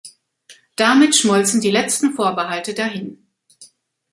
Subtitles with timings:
[0.77, 3.23] Damit schmolzen die letzten Vorbehalte dahin.